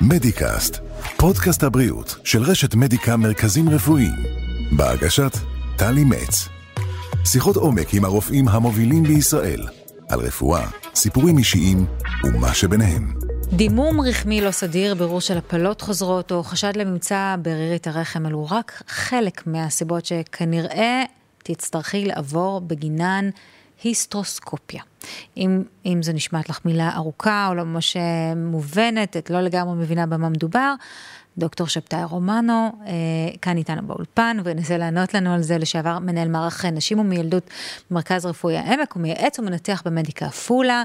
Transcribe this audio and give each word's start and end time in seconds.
מדיקאסט, 0.00 0.78
פודקאסט 1.16 1.62
הבריאות 1.62 2.16
של 2.24 2.42
רשת 2.42 2.74
מדיקה 2.74 3.16
מרכזים 3.16 3.68
רפואיים, 3.68 4.14
בהגשת 4.76 5.32
טלי 5.76 6.04
מצ. 6.04 6.48
שיחות 7.24 7.56
עומק 7.56 7.94
עם 7.94 8.04
הרופאים 8.04 8.48
המובילים 8.48 9.02
בישראל, 9.02 9.60
על 10.08 10.20
רפואה, 10.20 10.66
סיפורים 10.94 11.38
אישיים 11.38 11.86
ומה 12.24 12.54
שביניהם. 12.54 13.14
דימום 13.52 14.00
רחמי 14.00 14.40
לא 14.40 14.50
סדיר, 14.50 14.94
בירור 14.94 15.20
של 15.20 15.38
הפלות 15.38 15.80
חוזרות 15.80 16.32
או 16.32 16.42
חשד 16.42 16.76
לממצא 16.76 17.36
ברירית 17.42 17.86
הרחם 17.86 18.26
אלו 18.26 18.46
רק 18.50 18.82
חלק 18.88 19.46
מהסיבות 19.46 20.06
שכנראה 20.06 21.02
תצטרכי 21.44 22.04
לעבור 22.04 22.60
בגינן 22.60 23.30
היסטרוסקופיה. 23.82 24.82
אם, 25.36 25.62
אם 25.86 26.02
זה 26.02 26.12
נשמעת 26.12 26.48
לך 26.48 26.60
מילה 26.64 26.90
ארוכה 26.94 27.46
או 27.48 27.54
לא 27.54 27.64
ממש 27.64 27.96
מובנת, 28.36 29.16
את 29.16 29.30
לא 29.30 29.40
לגמרי 29.40 29.74
מבינה 29.74 30.06
במה 30.06 30.28
מדובר, 30.28 30.74
דוקטור 31.38 31.66
שבתאי 31.66 32.04
רומנו, 32.04 32.72
אה, 32.86 32.92
כאן 33.42 33.56
איתנו 33.56 33.86
באולפן, 33.86 34.36
וינסה 34.44 34.78
לענות 34.78 35.14
לנו 35.14 35.34
על 35.34 35.42
זה, 35.42 35.58
לשעבר 35.58 35.98
מנהל 35.98 36.28
מערך 36.28 36.64
נשים 36.64 36.98
ומילדות 36.98 37.50
במרכז 37.90 38.26
רפואי 38.26 38.56
העמק, 38.56 38.92
הוא 38.92 39.02
מייעץ 39.02 39.38
ומנתח 39.38 39.82
במדיקה 39.84 40.26
עפולה. 40.26 40.82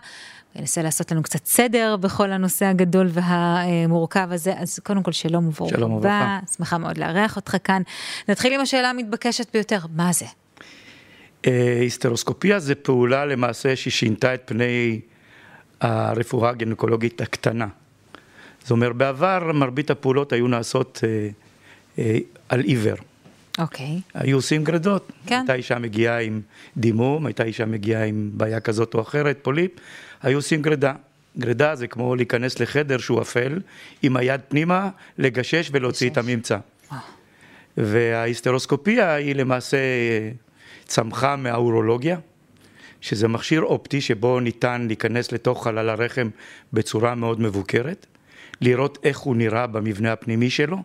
וינסה 0.56 0.82
לעשות 0.82 1.12
לנו 1.12 1.24
קצת 1.24 1.46
סדר 1.46 1.96
בכל 2.00 2.32
הנושא 2.32 2.66
הגדול 2.66 3.10
והמורכב 3.12 4.28
הזה. 4.32 4.54
אז 4.58 4.80
קודם 4.80 5.04
כל 5.04 5.12
שלום 5.12 5.48
וברוך 5.48 5.70
שלום 5.70 5.92
וברכה. 5.92 6.40
שמחה 6.58 6.78
מאוד 6.78 6.98
לארח 6.98 7.36
אותך 7.36 7.58
כאן. 7.64 7.82
נתחיל 8.30 8.54
עם 8.54 8.62
השאלה 8.62 8.90
המתבקשת 8.90 9.54
ביותר, 9.54 9.80
מה 9.96 10.14
זה? 10.14 10.26
היסטרוסקופיה 11.44 12.60
זה 12.60 12.76
פעולה 12.76 13.26
למעשה 13.26 13.76
ששינתה 13.76 14.34
את 14.34 14.42
פני 14.46 15.00
הרפואה 15.82 16.50
הגינקולוגית 16.50 17.22
הקטנה. 17.22 17.68
זאת 18.62 18.72
אומרת, 18.72 18.96
בעבר 18.96 19.52
מרבית 19.54 19.92
הפעולות 19.92 20.34
היו 20.34 20.48
נעשות 20.48 21.02
אה, 21.04 21.30
אה, 22.00 22.18
על 22.50 22.60
עיוור. 22.60 22.96
אוקיי. 23.60 24.02
היו 24.14 24.38
עושים 24.38 24.64
גרדות. 24.64 25.12
כן. 25.26 25.36
הייתה 25.36 25.54
אישה 25.54 25.80
מגיעה 25.80 26.22
עם 26.22 26.42
דימום, 26.78 27.26
הייתה 27.26 27.44
אישה 27.44 27.66
מגיעה 27.66 28.04
עם 28.04 28.30
בעיה 28.34 28.60
כזאת 28.60 28.94
או 28.94 29.02
אחרת, 29.02 29.40
פוליפ, 29.42 29.72
היו 30.22 30.38
עושים 30.38 30.62
גרדה. 30.62 30.94
גרדה 31.38 31.76
זה 31.76 31.88
כמו 31.88 32.16
להיכנס 32.16 32.60
לחדר 32.60 32.98
שהוא 32.98 33.22
אפל, 33.22 33.60
עם 34.02 34.18
היד 34.18 34.42
פנימה, 34.48 34.90
לגשש 35.18 35.70
ולהוציא 35.74 36.10
את 36.10 36.18
הממצא. 36.18 36.58
וההיסטרוסקופיה 37.78 39.14
היא 39.14 39.36
למעשה 39.36 39.78
צמחה 40.90 41.36
מהאורולוגיה, 41.36 42.18
שזה 43.02 43.28
מכשיר 43.28 43.62
אופטי 43.62 44.02
שבו 44.02 44.40
ניתן 44.40 44.86
להיכנס 44.88 45.32
לתוך 45.32 45.64
חלל 45.64 45.90
הרחם 45.90 46.30
בצורה 46.74 47.16
מאוד 47.16 47.42
מבוקרת, 47.42 48.06
לראות 48.62 48.98
איך 49.04 49.20
הוא 49.20 49.36
נראה 49.36 49.68
במבנה 49.68 50.14
הפנימי 50.14 50.50
שלו, 50.50 50.78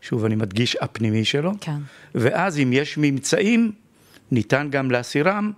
שוב 0.00 0.24
אני 0.24 0.34
מדגיש 0.34 0.76
הפנימי 0.80 1.24
שלו, 1.24 1.52
כן. 1.60 1.76
ואז 2.14 2.58
אם 2.58 2.72
יש 2.72 2.98
ממצאים, 2.98 3.72
ניתן 4.30 4.68
גם 4.70 4.90
להסירם 4.90 5.52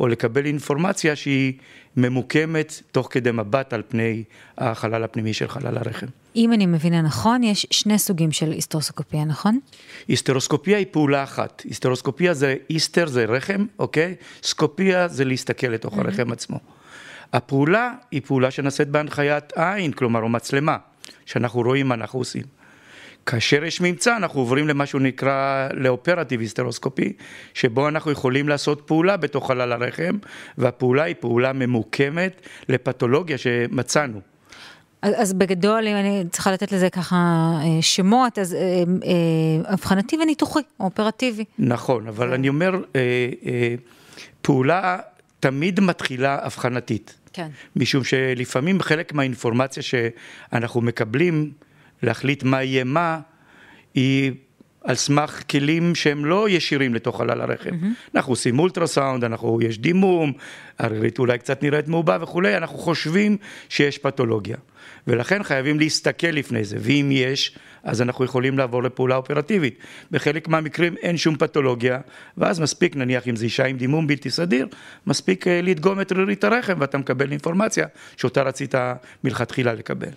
או 0.00 0.08
לקבל 0.08 0.46
אינפורמציה 0.46 1.16
שהיא 1.16 1.52
ממוקמת 1.96 2.82
תוך 2.92 3.08
כדי 3.10 3.30
מבט 3.32 3.72
על 3.72 3.82
פני 3.88 4.24
החלל 4.58 5.04
הפנימי 5.04 5.34
של 5.34 5.48
חלל 5.48 5.78
הרחם. 5.78 6.06
אם 6.36 6.52
אני 6.52 6.66
מבינה 6.66 7.02
נכון, 7.02 7.42
יש 7.42 7.66
שני 7.70 7.98
סוגים 7.98 8.32
של 8.32 8.50
היסטרוסקופיה, 8.50 9.24
נכון? 9.24 9.58
היסטרוסקופיה 10.08 10.78
היא 10.78 10.86
פעולה 10.90 11.22
אחת. 11.22 11.62
היסטרוסקופיה 11.64 12.34
זה 12.34 12.56
היסטר, 12.68 13.06
זה 13.06 13.24
רחם, 13.24 13.66
אוקיי? 13.78 14.14
סקופיה 14.42 15.08
זה 15.08 15.24
להסתכל 15.24 15.66
לתוך 15.66 15.98
הרחם 15.98 16.32
עצמו. 16.32 16.58
הפעולה 17.32 17.92
היא 18.10 18.22
פעולה 18.24 18.50
שנעשית 18.50 18.88
בהנחיית 18.88 19.52
עין, 19.56 19.92
כלומר, 19.92 20.22
או 20.22 20.28
מצלמה, 20.28 20.76
שאנחנו 21.26 21.60
רואים 21.60 21.88
מה 21.88 21.94
אנחנו 21.94 22.18
עושים. 22.18 22.61
כאשר 23.26 23.64
יש 23.64 23.80
ממצא, 23.80 24.16
אנחנו 24.16 24.40
עוברים 24.40 24.68
למה 24.68 24.86
שהוא 24.86 25.00
נקרא 25.00 25.68
לאופרטיב 25.74 26.40
היסטרוסקופי, 26.40 27.12
שבו 27.54 27.88
אנחנו 27.88 28.10
יכולים 28.10 28.48
לעשות 28.48 28.82
פעולה 28.86 29.16
בתוך 29.16 29.46
חלל 29.46 29.72
הרחם, 29.72 30.18
והפעולה 30.58 31.02
היא 31.02 31.14
פעולה 31.20 31.52
ממוקמת 31.52 32.42
לפתולוגיה 32.68 33.38
שמצאנו. 33.38 34.20
אז, 35.02 35.14
אז 35.16 35.32
בגדול, 35.32 35.88
אם 35.88 35.96
אני 35.96 36.24
צריכה 36.30 36.52
לתת 36.52 36.72
לזה 36.72 36.90
ככה 36.90 37.16
אה, 37.62 37.82
שמות, 37.82 38.38
אז 38.38 38.54
אה, 38.54 38.60
אה, 38.60 39.74
אבחנתי 39.74 40.16
וניתוחי, 40.16 40.60
אופרטיבי. 40.80 41.44
נכון, 41.58 42.08
אבל 42.08 42.32
אני 42.32 42.48
אומר, 42.48 42.74
אה, 42.96 43.00
אה, 43.46 43.74
פעולה 44.42 44.98
תמיד 45.40 45.80
מתחילה 45.80 46.38
אבחנתית. 46.46 47.14
כן. 47.32 47.48
משום 47.76 48.04
שלפעמים 48.04 48.80
חלק 48.80 49.12
מהאינפורמציה 49.12 49.82
שאנחנו 49.82 50.80
מקבלים, 50.80 51.52
להחליט 52.02 52.42
מה 52.42 52.62
יהיה 52.62 52.84
מה, 52.84 53.20
היא 53.94 54.32
על 54.84 54.94
סמך 54.94 55.42
כלים 55.50 55.94
שהם 55.94 56.24
לא 56.24 56.48
ישירים 56.48 56.94
לתוך 56.94 57.18
חלל 57.18 57.40
הרחם. 57.40 57.70
Mm-hmm. 57.70 58.14
אנחנו 58.14 58.32
עושים 58.32 58.58
אולטרסאונד, 58.58 59.24
אנחנו, 59.24 59.58
יש 59.62 59.78
דימום, 59.78 60.32
הרירית 60.78 61.18
אולי 61.18 61.38
קצת 61.38 61.62
נראית 61.62 61.88
מעובה 61.88 62.18
וכולי, 62.20 62.56
אנחנו 62.56 62.78
חושבים 62.78 63.36
שיש 63.68 63.98
פתולוגיה. 63.98 64.56
ולכן 65.06 65.42
חייבים 65.42 65.78
להסתכל 65.78 66.26
לפני 66.26 66.64
זה, 66.64 66.76
ואם 66.80 67.08
יש, 67.12 67.58
אז 67.82 68.02
אנחנו 68.02 68.24
יכולים 68.24 68.58
לעבור 68.58 68.82
לפעולה 68.82 69.16
אופרטיבית. 69.16 69.78
בחלק 70.10 70.48
מהמקרים 70.48 70.96
אין 70.96 71.16
שום 71.16 71.36
פתולוגיה, 71.36 72.00
ואז 72.38 72.60
מספיק, 72.60 72.96
נניח 72.96 73.28
אם 73.28 73.36
זה 73.36 73.44
אישה 73.44 73.64
עם 73.64 73.76
דימום 73.76 74.06
בלתי 74.06 74.30
סדיר, 74.30 74.68
מספיק 75.06 75.48
אה, 75.48 75.60
לדגום 75.62 76.00
את 76.00 76.12
רירית 76.12 76.44
הרחם 76.44 76.74
ואתה 76.78 76.98
מקבל 76.98 77.30
אינפורמציה 77.30 77.86
שאותה 78.16 78.42
רצית 78.42 78.74
מלכתחילה 79.24 79.74
לקבל. 79.74 80.10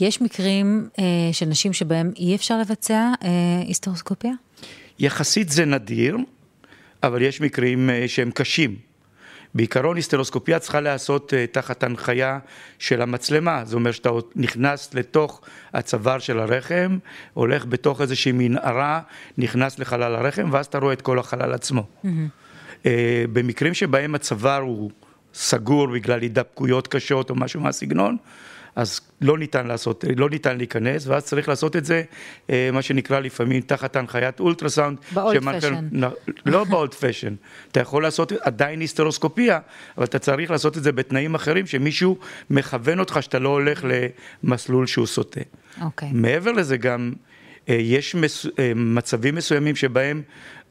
יש 0.00 0.20
מקרים 0.20 0.88
אה, 0.98 1.04
של 1.32 1.46
נשים 1.46 1.72
שבהם 1.72 2.12
אי 2.16 2.34
אפשר 2.34 2.58
לבצע 2.58 3.12
אה, 3.24 3.28
היסטרוסקופיה? 3.66 4.32
יחסית 4.98 5.48
זה 5.48 5.64
נדיר, 5.64 6.16
אבל 7.02 7.22
יש 7.22 7.40
מקרים 7.40 7.90
אה, 7.90 8.04
שהם 8.08 8.30
קשים. 8.30 8.76
בעיקרון 9.54 9.96
היסטרוסקופיה 9.96 10.58
צריכה 10.58 10.80
להיעשות 10.80 11.34
אה, 11.34 11.46
תחת 11.46 11.82
הנחיה 11.82 12.38
של 12.78 13.02
המצלמה, 13.02 13.64
זה 13.64 13.76
אומר 13.76 13.92
שאתה 13.92 14.10
נכנס 14.36 14.94
לתוך 14.94 15.40
הצוואר 15.74 16.18
של 16.18 16.38
הרחם, 16.38 16.98
הולך 17.34 17.66
בתוך 17.66 18.00
איזושהי 18.00 18.32
מנהרה, 18.32 19.00
נכנס 19.38 19.78
לחלל 19.78 20.14
הרחם, 20.14 20.48
ואז 20.52 20.66
אתה 20.66 20.78
רואה 20.78 20.92
את 20.92 21.02
כל 21.02 21.18
החלל 21.18 21.52
עצמו. 21.52 21.82
Mm-hmm. 22.04 22.88
במקרים 23.32 23.74
שבהם 23.74 24.14
הצוואר 24.14 24.60
הוא 24.60 24.90
סגור 25.34 25.86
בגלל 25.86 26.20
הידבקויות 26.20 26.88
קשות 26.88 27.30
או 27.30 27.34
משהו 27.34 27.60
מהסגנון, 27.60 28.16
אז 28.76 29.00
לא 29.20 29.38
ניתן 29.38 29.66
לעשות, 29.66 30.04
לא 30.16 30.30
ניתן 30.30 30.56
להיכנס, 30.58 31.06
ואז 31.06 31.24
צריך 31.24 31.48
לעשות 31.48 31.76
את 31.76 31.84
זה, 31.84 32.02
אה, 32.50 32.70
מה 32.72 32.82
שנקרא 32.82 33.20
לפעמים 33.20 33.60
תחת 33.60 33.96
הנחיית 33.96 34.40
אולטרסאונד. 34.40 34.98
באולד 35.14 35.42
פשן. 35.56 35.88
לא 36.46 36.64
באולד 36.64 36.94
פשן. 36.94 37.34
אתה 37.72 37.80
יכול 37.80 38.02
לעשות 38.02 38.32
עדיין 38.32 38.80
היסטרוסקופיה, 38.80 39.58
אבל 39.96 40.04
אתה 40.04 40.18
צריך 40.18 40.50
לעשות 40.50 40.78
את 40.78 40.82
זה 40.82 40.92
בתנאים 40.92 41.34
אחרים, 41.34 41.66
שמישהו 41.66 42.18
מכוון 42.50 43.00
אותך 43.00 43.18
שאתה 43.20 43.38
לא 43.38 43.48
הולך 43.48 43.84
למסלול 44.42 44.86
שהוא 44.86 45.06
סוטה. 45.06 45.40
אוקיי. 45.82 46.08
Okay. 46.08 46.12
מעבר 46.14 46.52
לזה 46.52 46.76
גם, 46.76 47.12
אה, 47.68 47.74
יש 47.74 48.14
מס, 48.14 48.46
אה, 48.58 48.72
מצבים 48.76 49.34
מסוימים 49.34 49.76
שבהם 49.76 50.22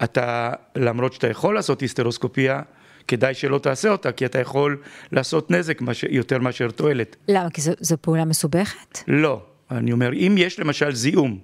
אתה, 0.03 0.51
למרות 0.75 1.13
שאתה 1.13 1.27
יכול 1.27 1.55
לעשות 1.55 1.81
היסטרוסקופיה, 1.81 2.61
כדאי 3.09 3.33
שלא 3.33 3.57
תעשה 3.57 3.89
אותה, 3.89 4.11
כי 4.11 4.25
אתה 4.25 4.39
יכול 4.39 4.77
לעשות 5.11 5.51
נזק 5.51 5.81
מש... 5.81 6.05
יותר 6.09 6.39
מאשר 6.39 6.71
תועלת. 6.71 7.15
למה? 7.27 7.49
כי 7.49 7.61
זו, 7.61 7.71
זו 7.79 7.95
פעולה 8.01 8.25
מסובכת? 8.25 8.99
לא, 9.07 9.41
אני 9.71 9.91
אומר, 9.91 10.13
אם 10.13 10.35
יש 10.37 10.59
למשל 10.59 10.95
זיהום 10.95 11.39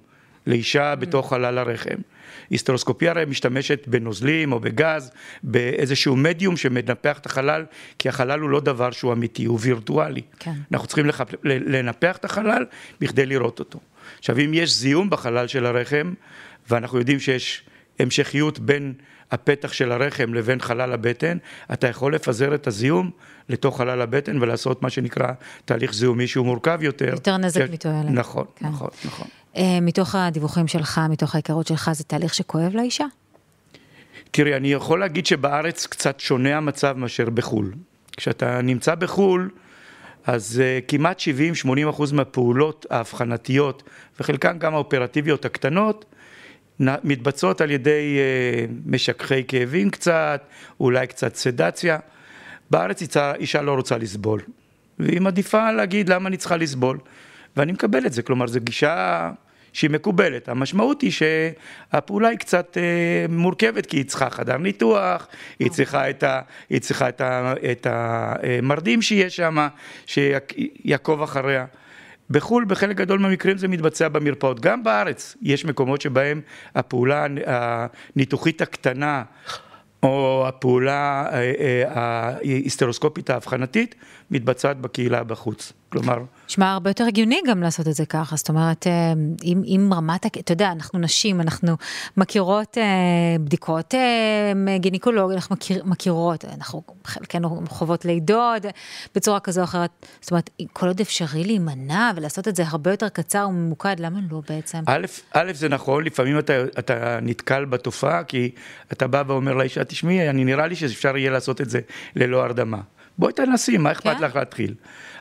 לאישה. 0.47 0.95
בתוך 0.95 1.29
חלל 1.29 1.57
הרחם, 1.57 1.95
היסטרוסקופיה 2.49 3.11
הרי 3.11 3.25
משתמשת 3.25 3.87
בנוזלים 3.87 4.51
או 4.51 4.59
בגז, 4.59 5.11
באיזשהו 5.43 6.15
מדיום 6.15 6.57
שמנפח 6.57 7.17
את 7.17 7.25
החלל, 7.25 7.65
כי 7.99 8.09
החלל 8.09 8.39
הוא 8.39 8.49
לא 8.49 8.59
דבר 8.59 8.91
שהוא 8.91 9.13
אמיתי, 9.13 9.45
הוא 9.45 9.59
וירטואלי. 9.61 10.21
כן. 10.39 10.53
אנחנו 10.71 10.87
צריכים 10.87 11.05
לח... 11.05 11.21
לנפח 11.43 12.17
את 12.17 12.25
החלל 12.25 12.65
בכדי 13.01 13.25
לראות 13.25 13.59
אותו. 13.59 13.79
עכשיו, 14.19 14.39
אם 14.39 14.53
יש 14.53 14.75
זיהום 14.75 15.09
בחלל 15.09 15.47
של 15.47 15.65
הרחם, 15.65 16.13
ואנחנו 16.69 16.99
יודעים 16.99 17.19
שיש 17.19 17.63
המשכיות 17.99 18.59
בין 18.59 18.93
הפתח 19.31 19.73
של 19.73 19.91
הרחם 19.91 20.33
לבין 20.33 20.59
חלל 20.59 20.93
הבטן, 20.93 21.37
אתה 21.73 21.87
יכול 21.87 22.15
לפזר 22.15 22.55
את 22.55 22.67
הזיהום 22.67 23.11
לתוך 23.49 23.77
חלל 23.77 24.01
הבטן 24.01 24.41
ולעשות 24.41 24.81
מה 24.81 24.89
שנקרא 24.89 25.31
תהליך 25.65 25.93
זיהומי 25.93 26.27
שהוא 26.27 26.45
מורכב 26.45 26.79
יותר. 26.81 27.09
יותר 27.09 27.37
נזק 27.37 27.65
מתועלת. 27.71 28.09
נכון, 28.09 28.45
כן. 28.55 28.65
נכון, 28.65 28.89
נכון. 29.05 29.27
Uh, 29.53 29.57
מתוך 29.81 30.15
הדיווחים 30.15 30.67
שלך, 30.67 31.01
מתוך 31.09 31.35
ההיכרות 31.35 31.67
שלך, 31.67 31.91
זה 31.93 32.03
תהליך 32.03 32.33
שכואב 32.33 32.75
לאישה? 32.75 33.05
תראי, 34.31 34.55
אני 34.55 34.71
יכול 34.71 34.99
להגיד 34.99 35.25
שבארץ 35.25 35.85
קצת 35.85 36.19
שונה 36.19 36.57
המצב 36.57 36.97
מאשר 36.97 37.29
בחו"ל. 37.29 37.73
כשאתה 38.17 38.61
נמצא 38.61 38.95
בחו"ל, 38.95 39.49
אז 40.25 40.61
uh, 40.61 40.85
כמעט 40.87 41.19
70-80 41.65 41.89
אחוז 41.89 42.11
מהפעולות 42.11 42.85
האבחנתיות, 42.89 43.83
וחלקן 44.19 44.59
גם 44.59 44.73
האופרטיביות 44.73 45.45
הקטנות, 45.45 46.05
מתבצעות 46.79 47.61
על 47.61 47.71
ידי 47.71 48.17
אה, 48.17 48.65
משככי 48.85 49.43
כאבים 49.47 49.89
קצת, 49.89 50.41
אולי 50.79 51.07
קצת 51.07 51.35
סדציה. 51.35 51.97
בארץ 52.69 53.01
אישה, 53.01 53.35
אישה 53.35 53.61
לא 53.61 53.73
רוצה 53.73 53.97
לסבול, 53.97 54.41
והיא 54.99 55.21
מעדיפה 55.21 55.71
להגיד 55.71 56.09
למה 56.09 56.29
אני 56.29 56.37
צריכה 56.37 56.57
לסבול, 56.57 56.97
ואני 57.57 57.71
מקבל 57.71 58.05
את 58.05 58.13
זה, 58.13 58.21
כלומר 58.21 58.47
זו 58.47 58.59
גישה 58.63 59.31
שהיא 59.73 59.89
מקובלת. 59.89 60.49
המשמעות 60.49 61.01
היא 61.01 61.11
שהפעולה 61.11 62.27
היא 62.27 62.37
קצת 62.37 62.77
אה, 62.77 63.25
מורכבת, 63.29 63.85
כי 63.85 63.97
היא 63.97 64.05
צריכה 64.05 64.29
חדר 64.29 64.57
ניתוח, 64.57 65.27
היא 65.59 65.71
צריכה 65.71 66.09
את, 66.09 66.23
ה, 66.23 66.41
היא 66.69 66.81
צריכה 66.81 67.09
את, 67.09 67.21
ה, 67.21 67.53
את 67.71 67.87
המרדים 67.89 69.01
שיש 69.01 69.35
שם, 69.35 69.67
שיעקוב 70.05 71.21
אחריה. 71.21 71.65
בחו"ל 72.29 72.65
בחלק 72.67 72.95
גדול 72.95 73.19
מהמקרים 73.19 73.57
זה 73.57 73.67
מתבצע 73.67 74.07
במרפאות. 74.07 74.59
גם 74.59 74.83
בארץ 74.83 75.37
יש 75.41 75.65
מקומות 75.65 76.01
שבהם 76.01 76.41
הפעולה 76.75 77.25
הניתוחית 77.45 78.61
הקטנה 78.61 79.23
או 80.03 80.45
הפעולה 80.47 81.25
אה, 81.31 81.53
אה, 81.59 81.83
ההיסטרוסקופית 81.87 83.29
האבחנתית 83.29 83.95
מתבצעת 84.31 84.81
בקהילה 84.81 85.23
בחוץ. 85.23 85.73
כלומר... 85.89 86.17
נשמע 86.49 86.71
הרבה 86.71 86.89
יותר 86.89 87.03
הגיוני 87.03 87.39
גם 87.47 87.63
לעשות 87.63 87.87
את 87.87 87.93
זה 87.93 88.05
ככה, 88.05 88.35
זאת 88.35 88.49
אומרת, 88.49 88.87
אה, 88.87 89.13
אם, 89.43 89.61
אם 89.65 89.89
רמת, 89.93 90.25
אתה 90.25 90.53
יודע, 90.53 90.71
אנחנו 90.71 90.99
נשים, 90.99 91.41
אנחנו 91.41 91.75
מכירות 92.17 92.77
בדיקות 93.39 93.93
גינקולוג, 94.79 95.31
אנחנו 95.31 95.55
מכיר, 95.55 95.83
מכירות, 95.85 96.45
אנחנו 96.45 96.83
חלקנו 97.05 97.63
חוות 97.69 98.05
לידות 98.05 98.65
בצורה 99.15 99.39
כזו 99.39 99.61
או 99.61 99.65
אחרת, 99.65 100.05
זאת 100.21 100.31
אומרת, 100.31 100.49
כל 100.73 100.87
עוד 100.87 100.99
אפשרי 100.99 101.43
להימנע 101.43 102.11
ולעשות 102.15 102.47
את 102.47 102.55
זה 102.55 102.63
הרבה 102.67 102.91
יותר 102.91 103.09
קצר 103.09 103.45
וממוקד, 103.49 103.95
למה 103.99 104.19
לא 104.31 104.41
בעצם? 104.49 104.83
א', 104.85 105.05
א', 105.31 105.51
זה 105.53 105.69
נכון, 105.69 106.03
לפעמים 106.03 106.39
אתה, 106.39 106.63
אתה 106.79 107.19
נתקל 107.21 107.65
בתופעה, 107.65 108.23
כי 108.23 108.51
אתה 108.93 109.07
בא 109.07 109.23
ואומר 109.27 109.53
לאישה, 109.53 109.83
תשמעי, 109.83 110.29
אני 110.29 110.43
נראה 110.43 110.67
לי 110.67 110.75
שאפשר 110.75 111.17
יהיה 111.17 111.31
לעשות 111.31 111.61
את 111.61 111.69
זה 111.69 111.79
ללא 112.15 112.43
הרדמה. 112.43 112.81
בואי 113.17 113.33
תנסי, 113.33 113.77
מה 113.77 113.91
אכפת 113.91 114.17
כן? 114.17 114.23
לך 114.23 114.35
להתחיל? 114.35 114.73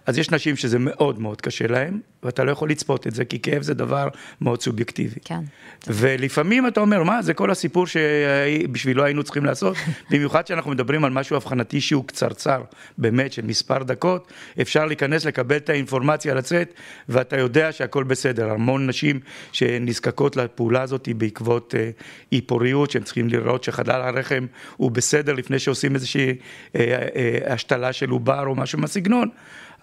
אז 0.06 0.18
יש 0.18 0.30
נשים 0.30 0.56
שזה 0.56 0.78
מאוד 0.78 1.20
מאוד 1.20 1.40
קשה 1.40 1.66
להן, 1.66 2.00
ואתה 2.24 2.44
לא 2.44 2.50
יכול 2.50 2.70
לצפות 2.70 3.06
את 3.06 3.14
זה, 3.14 3.24
כי 3.24 3.38
כאב 3.38 3.62
זה 3.62 3.74
דבר 3.74 4.08
מאוד 4.40 4.62
סובייקטיבי. 4.62 5.20
כן. 5.24 5.40
ולפעמים 5.86 6.66
אתה 6.66 6.80
אומר, 6.80 7.02
מה, 7.02 7.22
זה 7.22 7.34
כל 7.34 7.50
הסיפור 7.50 7.86
שבשבילו 7.86 9.04
היינו 9.04 9.22
צריכים 9.22 9.44
לעשות, 9.44 9.76
במיוחד 10.10 10.46
שאנחנו 10.46 10.70
מדברים 10.70 11.04
על 11.04 11.10
משהו 11.10 11.36
אבחנתי 11.36 11.80
שהוא 11.80 12.04
קצרצר, 12.04 12.62
באמת, 12.98 13.32
של 13.32 13.42
מספר 13.42 13.82
דקות, 13.82 14.32
אפשר 14.60 14.84
להיכנס, 14.86 15.24
לקבל 15.24 15.56
את 15.56 15.68
האינפורמציה, 15.68 16.34
לצאת, 16.34 16.74
ואתה 17.08 17.38
יודע 17.38 17.72
שהכל 17.72 18.04
בסדר. 18.04 18.50
המון 18.50 18.86
נשים 18.86 19.20
שנזקקות 19.52 20.36
לפעולה 20.36 20.82
הזאת 20.82 21.08
בעקבות 21.16 21.74
אה, 21.78 21.90
אי 22.32 22.40
פוריות, 22.40 22.90
שהם 22.90 23.02
צריכים 23.02 23.28
לראות 23.28 23.64
שחלל 23.64 24.02
הרחם 24.02 24.46
הוא 24.76 24.90
בסדר 24.90 25.32
לפני 25.32 25.58
שעושים 25.58 25.94
איזושהי 25.94 26.28
אה, 26.76 27.08
אה, 27.16 27.52
השתלה 27.52 27.92
של 27.92 28.10
עובר 28.10 28.46
או 28.46 28.54
משהו 28.54 28.78
מהסגנון. 28.78 29.28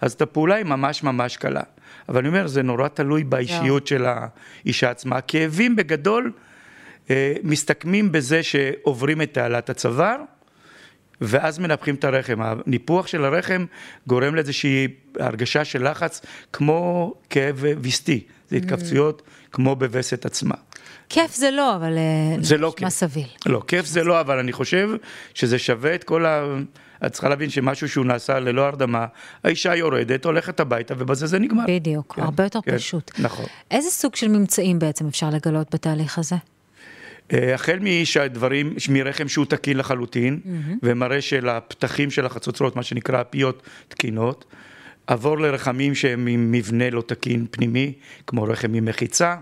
אז 0.00 0.12
את 0.12 0.22
הפעולה 0.22 0.54
היא 0.54 0.64
ממש 0.64 1.02
ממש 1.02 1.36
קלה. 1.36 1.62
אבל 2.08 2.18
אני 2.18 2.28
אומר, 2.28 2.46
זה 2.46 2.62
נורא 2.62 2.88
תלוי 2.88 3.24
באישיות 3.24 3.86
של 3.86 4.06
האישה 4.06 4.90
עצמה. 4.90 5.16
הכאבים 5.16 5.76
בגדול 5.76 6.32
אה, 7.10 7.34
מסתכמים 7.42 8.12
בזה 8.12 8.42
שעוברים 8.42 9.22
את 9.22 9.34
תעלת 9.34 9.70
הצוואר, 9.70 10.16
ואז 11.20 11.58
מנפחים 11.58 11.94
את 11.94 12.04
הרחם. 12.04 12.38
הניפוח 12.40 13.06
של 13.06 13.24
הרחם 13.24 13.64
גורם 14.06 14.34
לאיזושהי 14.34 14.88
הרגשה 15.20 15.64
של 15.64 15.90
לחץ 15.90 16.20
כמו 16.52 17.14
כאב 17.30 17.64
ויסטי, 17.80 18.24
זה 18.48 18.56
התכווצויות 18.56 19.22
כמו 19.52 19.76
בווסת 19.76 20.26
עצמה. 20.26 20.54
כיף 21.08 21.34
זה 21.34 21.50
לא, 21.50 21.76
אבל 21.76 21.98
אה, 21.98 22.36
זה 22.40 22.58
לא 22.58 22.72
כיף. 22.76 22.88
סביל. 22.88 23.26
לא, 23.46 23.62
כיף 23.68 23.86
זה 23.86 24.04
לא, 24.04 24.20
אבל 24.20 24.38
אני 24.38 24.52
חושב 24.52 24.90
שזה 25.34 25.58
שווה 25.58 25.94
את 25.94 26.04
כל 26.04 26.26
ה... 26.26 26.44
את 27.06 27.12
צריכה 27.12 27.28
להבין 27.28 27.50
שמשהו 27.50 27.88
שהוא 27.88 28.06
נעשה 28.06 28.40
ללא 28.40 28.66
הרדמה, 28.66 29.06
האישה 29.44 29.74
יורדת, 29.76 30.24
הולכת 30.24 30.60
הביתה 30.60 30.94
ובזה 30.98 31.26
זה 31.26 31.38
נגמר. 31.38 31.64
בדיוק, 31.68 32.14
כן, 32.16 32.22
הרבה 32.22 32.44
יותר 32.44 32.60
כן, 32.64 32.76
פשוט. 32.76 33.10
נכון. 33.18 33.46
איזה 33.70 33.90
סוג 33.90 34.16
של 34.16 34.28
ממצאים 34.28 34.78
בעצם 34.78 35.06
אפשר 35.06 35.30
לגלות 35.30 35.74
בתהליך 35.74 36.18
הזה? 36.18 36.36
אה, 37.32 37.54
החל 37.54 37.78
משהדברים, 37.82 38.74
מרחם 38.88 39.28
שהוא 39.28 39.46
תקין 39.46 39.76
לחלוטין, 39.76 40.40
mm-hmm. 40.44 40.74
ומראה 40.82 41.20
שלפתחים 41.20 42.10
של 42.10 42.26
החצוצרות, 42.26 42.76
מה 42.76 42.82
שנקרא 42.82 43.20
הפיות 43.20 43.62
תקינות, 43.88 44.44
עבור 45.06 45.38
לרחמים 45.38 45.94
שהם 45.94 46.26
עם 46.26 46.52
מבנה 46.52 46.90
לא 46.90 47.02
תקין 47.06 47.46
פנימי, 47.50 47.92
כמו 48.26 48.42
רחם 48.42 48.74
עם 48.74 48.84
מחיצה, 48.84 49.36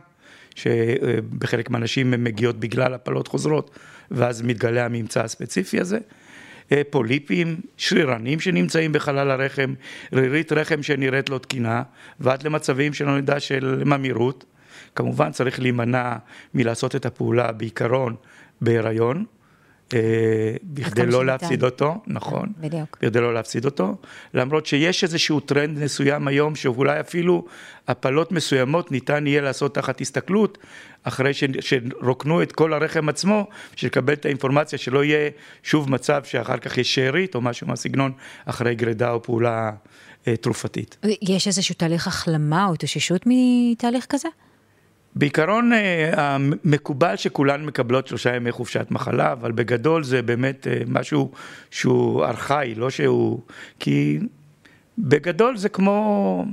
שבחלק 0.55 1.71
מהאנשים 1.71 2.15
הן 2.15 2.25
מגיעות 2.25 2.61
בגלל 2.61 2.95
הפלות 2.95 3.29
חוזרות, 3.29 3.71
ואז 4.11 4.43
מתגלה 4.43 4.85
הממצא 4.85 5.25
הספציפי 5.25 5.81
הזה. 5.81 5.99
פוליפים, 6.90 7.61
שרירנים 7.76 8.40
שנמצאים 8.40 8.93
בחלל 8.93 9.31
הרחם, 9.31 9.75
רירית 10.12 10.52
רחם 10.52 10.82
שנראית 10.82 11.31
לא 11.31 11.38
תקינה, 11.38 11.82
ועד 12.20 12.43
למצבים 12.43 12.93
שלא 12.93 13.19
נדע 13.19 13.40
של 13.40 13.82
ממאירות. 13.84 14.44
כמובן 14.94 15.32
צריך 15.32 15.61
להימנע 15.61 16.17
מלעשות 16.55 16.96
את 16.96 17.06
הפעולה 17.06 17.52
בעיקרון 17.52 18.17
בהיריון, 18.61 19.25
בכדי 20.63 21.07
לא 21.07 21.27
להפסיד 21.27 21.65
אותו, 21.65 21.95
נכון, 22.07 22.53
בדיוק, 22.61 22.99
בכדי 23.03 23.21
לא 23.21 23.35
להפסיד 23.35 23.65
אותו, 23.65 23.97
למרות 24.35 24.67
שיש 24.67 25.05
איזשהו 25.05 25.41
טרנד 25.41 25.79
מסוים 25.85 26.29
היום 26.29 26.55
שאולי 26.55 27.01
אפילו 27.01 27.45
הפלות 27.89 28.33
מסוימות 28.33 28.93
ניתן 28.93 29.27
יהיה 29.27 29.41
לעשות 29.41 29.75
תחת 29.75 30.01
הסתכלות, 30.01 30.59
אחרי 31.03 31.31
שרוקנו 31.61 32.43
את 32.43 32.53
כל 32.53 32.73
הרחם 32.73 33.09
עצמו, 33.09 33.47
לקבל 33.83 34.13
את 34.13 34.25
האינפורמציה 34.25 34.79
שלא 34.79 35.05
יהיה 35.05 35.31
שוב 35.63 35.91
מצב 35.91 36.25
שאחר 36.25 36.59
כך 36.59 36.79
יש 36.79 36.95
שארית 36.95 37.35
או 37.35 37.41
משהו 37.41 37.67
מהסגנון 37.67 38.13
אחרי 38.45 38.75
גרידה 38.75 39.11
או 39.11 39.23
פעולה 39.23 39.71
אה, 40.29 40.37
תרופתית. 40.37 40.97
יש 41.23 41.47
איזשהו 41.47 41.75
תהליך 41.75 42.07
החלמה 42.07 42.67
או 42.67 42.75
התאוששות 42.75 43.23
מתהליך 43.27 44.07
כזה? 44.09 44.29
בעיקרון 45.15 45.73
אה, 45.73 46.11
המקובל 46.17 47.17
שכולן 47.17 47.65
מקבלות 47.65 48.07
שלושה 48.07 48.37
ימי 48.37 48.53
חופשת 48.53 48.87
מחלה, 48.91 49.33
אבל 49.33 49.53
בגדול 49.53 50.05
זה 50.05 50.23
באמת 50.23 50.67
אה, 50.67 50.83
משהו 50.87 51.31
שהוא 51.71 52.25
ארכאי, 52.25 52.75
לא 52.75 52.91
שהוא... 52.91 53.41
כי 53.79 54.19
בגדול 54.99 55.57
זה 55.57 55.69
כמו... 55.69 56.45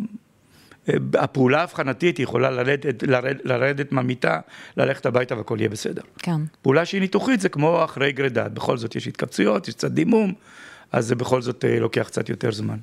אה, 0.89 0.93
הפעולה 1.13 1.61
האבחנתית 1.61 2.19
יכולה 2.19 2.51
לרדת, 2.51 3.03
לרד, 3.03 3.37
לרדת 3.43 3.91
מהמיטה, 3.91 4.39
ללכת 4.77 5.05
הביתה 5.05 5.37
והכל 5.37 5.57
יהיה 5.59 5.69
בסדר. 5.69 6.01
כן. 6.17 6.41
פעולה 6.61 6.85
שהיא 6.85 7.01
ניתוחית 7.01 7.39
זה 7.39 7.49
כמו 7.49 7.83
אחרי 7.83 8.11
גרידה, 8.11 8.49
בכל 8.49 8.77
זאת 8.77 8.95
יש 8.95 9.07
התכווצויות, 9.07 9.67
יש 9.67 9.73
קצת 9.73 9.91
דימום, 9.91 10.33
אז 10.91 11.05
זה 11.05 11.15
בכל 11.15 11.41
זאת 11.41 11.65
לוקח 11.79 12.03
קצת 12.07 12.29
יותר 12.29 12.51
זמן. 12.51 12.77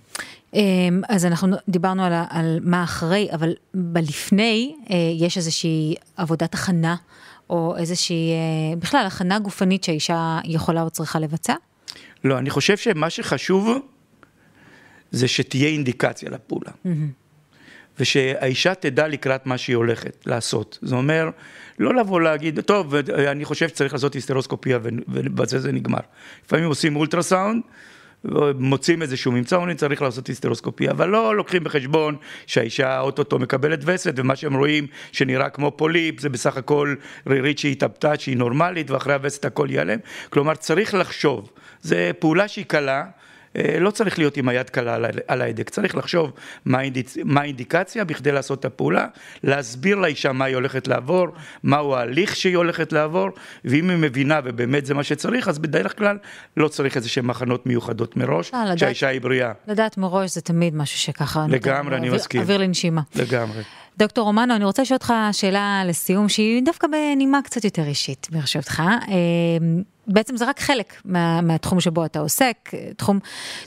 אמ, 0.54 1.02
אז 1.08 1.26
אנחנו 1.26 1.56
דיברנו 1.68 2.04
על, 2.04 2.12
על 2.28 2.58
מה 2.62 2.84
אחרי, 2.84 3.28
אבל 3.34 3.54
בלפני 3.74 4.76
אה, 4.90 4.96
יש 5.18 5.36
איזושהי 5.36 5.94
עבודת 6.16 6.54
הכנה, 6.54 6.96
או 7.50 7.76
איזושהי, 7.76 8.30
אה, 8.32 8.76
בכלל, 8.76 9.06
הכנה 9.06 9.38
גופנית 9.38 9.84
שהאישה 9.84 10.38
יכולה 10.44 10.82
או 10.82 10.90
צריכה 10.90 11.18
לבצע? 11.18 11.54
לא, 12.24 12.38
אני 12.38 12.50
חושב 12.50 12.76
שמה 12.76 13.10
שחשוב 13.10 13.78
זה 15.10 15.28
שתהיה 15.28 15.68
אינדיקציה 15.68 16.30
לפעולה. 16.30 16.70
Mm-hmm. 16.70 16.88
ושהאישה 17.98 18.74
תדע 18.74 19.08
לקראת 19.08 19.46
מה 19.46 19.58
שהיא 19.58 19.76
הולכת 19.76 20.16
לעשות. 20.26 20.78
זה 20.82 20.94
אומר, 20.94 21.30
לא 21.78 21.94
לבוא 21.94 22.20
להגיד, 22.20 22.60
טוב, 22.60 22.94
אני 22.94 23.44
חושב 23.44 23.68
שצריך 23.68 23.92
לעשות 23.92 24.14
היסטרוסקופיה 24.14 24.78
ובזה 24.82 25.58
זה 25.58 25.72
נגמר. 25.72 25.98
לפעמים 26.44 26.64
עושים 26.64 26.96
אולטרסאונד, 26.96 27.62
מוצאים 28.58 29.02
איזשהו 29.02 29.32
ממצא, 29.32 29.56
אומרים 29.56 29.76
צריך 29.76 30.02
לעשות 30.02 30.26
היסטרוסקופיה, 30.26 30.90
אבל 30.90 31.08
לא 31.08 31.36
לוקחים 31.36 31.64
בחשבון 31.64 32.16
שהאישה 32.46 33.00
אוטוטו 33.00 33.38
מקבלת 33.38 33.80
וסת, 33.84 34.12
ומה 34.16 34.36
שהם 34.36 34.56
רואים 34.56 34.86
שנראה 35.12 35.48
כמו 35.48 35.70
פוליפ, 35.76 36.20
זה 36.20 36.28
בסך 36.28 36.56
הכל 36.56 36.94
רירית 37.26 37.58
שהיא 37.58 37.72
התאבטה, 37.72 38.18
שהיא 38.18 38.36
נורמלית, 38.36 38.90
ואחרי 38.90 39.14
הווסת 39.14 39.44
הכל 39.44 39.66
ייעלם. 39.70 39.98
כלומר, 40.30 40.54
צריך 40.54 40.94
לחשוב. 40.94 41.50
זו 41.82 41.96
פעולה 42.18 42.48
שהיא 42.48 42.64
קלה. 42.64 43.04
אה, 43.56 43.78
לא 43.80 43.90
צריך 43.90 44.18
להיות 44.18 44.36
עם 44.36 44.48
היד 44.48 44.70
קלה 44.70 44.96
על 45.28 45.42
ההדק, 45.42 45.70
צריך 45.70 45.94
לחשוב 45.94 46.32
מה, 46.64 46.78
האינדיצ... 46.78 47.16
מה 47.24 47.40
האינדיקציה 47.40 48.04
בכדי 48.04 48.32
לעשות 48.32 48.60
את 48.60 48.64
הפעולה, 48.64 49.06
להסביר 49.42 49.96
לאישה 49.96 50.32
מה 50.32 50.44
היא 50.44 50.54
הולכת 50.54 50.88
לעבור, 50.88 51.26
מהו 51.62 51.94
ההליך 51.94 52.36
שהיא 52.36 52.56
הולכת 52.56 52.92
לעבור, 52.92 53.28
ואם 53.64 53.90
היא 53.90 53.98
מבינה 53.98 54.40
ובאמת 54.44 54.86
זה 54.86 54.94
מה 54.94 55.02
שצריך, 55.02 55.48
אז 55.48 55.58
בדרך 55.58 55.98
כלל 55.98 56.18
לא 56.56 56.68
צריך 56.68 56.96
איזה 56.96 57.08
שהן 57.08 57.24
מחנות 57.24 57.66
מיוחדות 57.66 58.16
מראש, 58.16 58.54
אה, 58.54 58.78
שהאישה 58.78 59.08
היא 59.08 59.20
בריאה. 59.20 59.52
לדעת 59.68 59.98
מראש 59.98 60.34
זה 60.34 60.40
תמיד 60.40 60.74
משהו 60.74 60.98
שככה... 60.98 61.46
לגמרי, 61.48 61.96
אני 61.96 62.10
מסכים. 62.10 62.40
אוויר 62.40 62.58
לנשימה. 62.58 63.00
לגמרי. 63.14 63.62
דוקטור 63.98 64.24
רומנו, 64.24 64.56
אני 64.56 64.64
רוצה 64.64 64.82
לשאול 64.82 64.96
אותך 64.96 65.12
שאלה 65.32 65.82
לסיום, 65.86 66.28
שהיא 66.28 66.62
דווקא 66.64 66.86
בנימה 66.86 67.42
קצת 67.42 67.64
יותר 67.64 67.86
אישית, 67.86 68.28
ברשותך. 68.30 68.82
אה, 69.08 69.14
בעצם 70.06 70.36
זה 70.36 70.48
רק 70.48 70.60
חלק 70.60 71.00
מה, 71.04 71.40
מהתחום 71.40 71.80
שבו 71.80 72.04
אתה 72.04 72.18
עוסק, 72.18 72.70
תחום, 72.96 73.18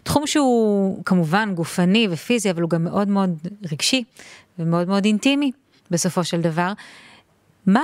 תחום 0.03 0.27
שהוא 0.27 1.03
כמובן 1.05 1.53
גופני 1.55 2.07
ופיזי, 2.11 2.51
אבל 2.51 2.61
הוא 2.61 2.69
גם 2.69 2.83
מאוד 2.83 3.07
מאוד 3.07 3.37
רגשי 3.71 4.03
ומאוד 4.59 4.87
מאוד 4.87 5.05
אינטימי 5.05 5.51
בסופו 5.91 6.23
של 6.23 6.41
דבר. 6.41 6.73
מה 7.65 7.83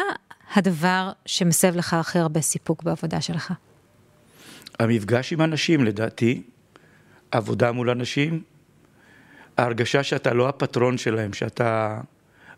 הדבר 0.55 1.11
שמסב 1.25 1.75
לך 1.75 1.93
הכי 1.93 2.19
הרבה 2.19 2.41
סיפוק 2.41 2.83
בעבודה 2.83 3.21
שלך? 3.21 3.53
המפגש 4.79 5.33
עם 5.33 5.41
אנשים, 5.41 5.83
לדעתי, 5.83 6.43
עבודה 7.31 7.71
מול 7.71 7.89
אנשים, 7.89 8.41
ההרגשה 9.57 10.03
שאתה 10.03 10.33
לא 10.33 10.49
הפטרון 10.49 10.97
שלהם, 10.97 11.33
שאתה 11.33 11.99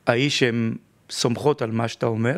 האיש 0.08 0.40
שהן 0.40 0.76
סומכות 1.10 1.62
על 1.62 1.72
מה 1.72 1.88
שאתה 1.88 2.06
אומר, 2.06 2.38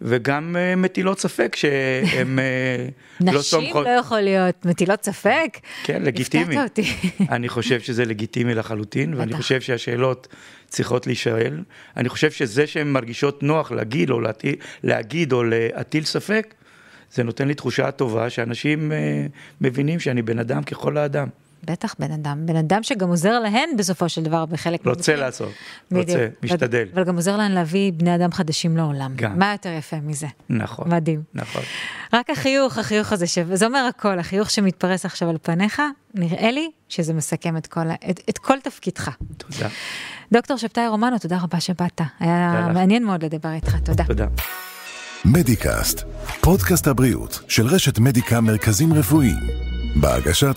וגם 0.00 0.56
uh, 0.56 0.76
מטילות 0.76 1.18
ספק 1.18 1.56
שהן 1.56 2.38
uh, 2.38 3.32
לא 3.32 3.42
סומכות. 3.42 3.86
נשים 3.86 3.94
לא 3.94 4.00
יכול 4.00 4.20
להיות 4.20 4.66
מטילות 4.66 5.04
ספק? 5.04 5.58
כן, 5.84 6.02
לגיטימי. 6.02 6.58
הפתעת 6.58 6.70
אותי. 6.70 6.94
אני 7.36 7.48
חושב 7.48 7.80
שזה 7.80 8.04
לגיטימי 8.04 8.54
לחלוטין, 8.54 9.14
ואני. 9.14 9.32
חושב 9.32 9.60
שהשאלות 9.60 10.28
צריכות 10.68 11.06
להישאל. 11.06 11.62
אני 11.96 12.08
חושב 12.08 12.30
שזה 12.30 12.66
שהן 12.66 12.92
מרגישות 12.92 13.42
נוח 13.42 13.72
להגיד 13.72 14.10
או, 14.10 14.20
להטיל, 14.20 14.56
להגיד 14.82 15.32
או 15.32 15.44
להטיל 15.44 16.04
ספק, 16.04 16.54
זה 17.12 17.22
נותן 17.22 17.48
לי 17.48 17.54
תחושה 17.54 17.90
טובה 17.90 18.30
שאנשים 18.30 18.92
uh, 18.92 18.94
מבינים 19.60 20.00
שאני 20.00 20.22
בן 20.22 20.38
אדם 20.38 20.62
ככל 20.62 20.96
האדם. 20.96 21.28
בטח 21.66 21.94
בן 21.98 22.12
אדם, 22.12 22.46
בן 22.46 22.56
אדם 22.56 22.82
שגם 22.82 23.08
עוזר 23.08 23.38
להן 23.40 23.68
בסופו 23.78 24.08
של 24.08 24.22
דבר 24.22 24.44
בחלק 24.46 24.86
רוצה 24.86 25.12
מהמקרים. 25.12 25.18
לעשות, 25.18 25.52
בדיוק. 25.90 26.08
רוצה, 26.08 26.26
משתדל. 26.42 26.86
אבל 26.94 27.04
גם 27.04 27.16
עוזר 27.16 27.36
להן 27.36 27.52
להביא 27.52 27.92
בני 27.92 28.14
אדם 28.14 28.32
חדשים 28.32 28.76
לעולם. 28.76 29.12
גם. 29.16 29.38
מה 29.38 29.52
יותר 29.52 29.68
יפה 29.78 29.96
מזה? 30.02 30.26
נכון. 30.48 30.90
מדהים. 30.94 31.22
נכון. 31.34 31.62
רק 32.12 32.30
החיוך, 32.30 32.78
החיוך 32.78 33.12
הזה, 33.12 33.26
ש- 33.26 33.38
זה 33.52 33.66
אומר 33.66 33.88
הכל, 33.96 34.18
החיוך 34.18 34.50
שמתפרס 34.50 35.04
עכשיו 35.04 35.28
על 35.30 35.36
פניך, 35.42 35.82
נראה 36.14 36.50
לי 36.50 36.70
שזה 36.88 37.14
מסכם 37.14 37.56
את 37.56 37.66
כל, 37.66 37.80
את, 38.10 38.20
את 38.28 38.38
כל 38.38 38.60
תפקידך. 38.62 39.10
תודה. 39.36 39.68
דוקטור 40.32 40.56
שבתאי 40.56 40.88
רומנו, 40.88 41.18
תודה 41.18 41.38
רבה 41.42 41.60
שבאת. 41.60 42.00
היה 42.20 42.52
תודה 42.56 42.68
לך. 42.70 42.74
מעניין 42.76 43.04
מאוד 43.04 43.24
לדבר 43.24 43.52
איתך, 43.52 43.76
תודה. 43.84 44.04
תודה. 44.04 44.26
מדיקאסט, 45.24 46.00
פודקאסט 46.40 46.86
הבריאות 46.86 47.40
של 47.48 47.66
רשת 47.66 47.98
מדיקה 47.98 48.40
מרכזים 48.40 48.92
רפואיים. 48.94 49.36
בהגשת 50.00 50.56